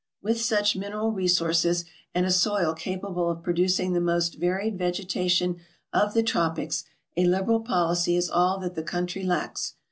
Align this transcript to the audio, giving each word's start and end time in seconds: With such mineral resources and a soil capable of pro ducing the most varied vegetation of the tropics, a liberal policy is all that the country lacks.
With 0.23 0.41
such 0.41 0.75
mineral 0.75 1.11
resources 1.11 1.85
and 2.15 2.25
a 2.25 2.31
soil 2.31 2.73
capable 2.73 3.29
of 3.29 3.43
pro 3.43 3.53
ducing 3.53 3.93
the 3.93 4.01
most 4.01 4.39
varied 4.39 4.75
vegetation 4.75 5.57
of 5.93 6.15
the 6.15 6.23
tropics, 6.23 6.85
a 7.15 7.25
liberal 7.25 7.59
policy 7.59 8.15
is 8.17 8.27
all 8.27 8.57
that 8.61 8.73
the 8.73 8.81
country 8.81 9.21
lacks. 9.21 9.75